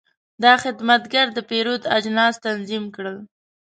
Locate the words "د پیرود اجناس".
1.33-2.35